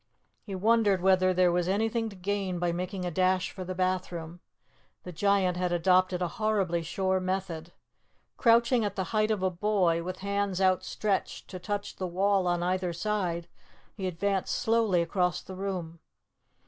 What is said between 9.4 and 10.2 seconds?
a boy, with